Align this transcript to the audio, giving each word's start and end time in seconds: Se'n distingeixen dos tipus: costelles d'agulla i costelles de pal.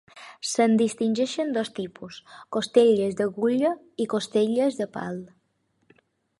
Se'n 0.51 0.71
distingeixen 0.81 1.51
dos 1.57 1.69
tipus: 1.81 2.17
costelles 2.57 3.15
d'agulla 3.21 3.73
i 4.07 4.11
costelles 4.17 4.81
de 4.83 4.93
pal. 4.99 5.25